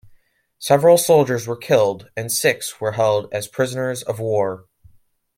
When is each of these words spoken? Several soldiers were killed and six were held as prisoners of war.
Several 0.57 0.97
soldiers 0.97 1.45
were 1.45 1.55
killed 1.55 2.09
and 2.17 2.31
six 2.31 2.81
were 2.81 2.93
held 2.93 3.31
as 3.31 3.47
prisoners 3.47 4.01
of 4.01 4.19
war. 4.19 4.65